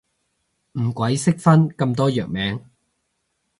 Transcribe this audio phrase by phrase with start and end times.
[0.71, 2.59] 唔鬼識分咁多藥名